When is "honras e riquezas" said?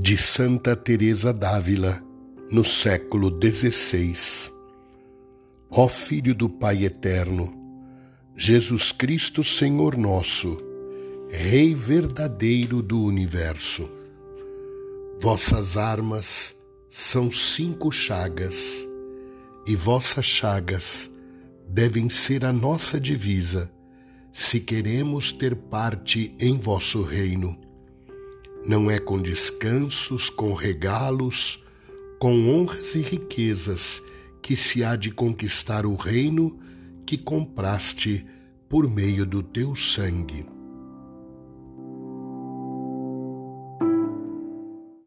32.50-34.02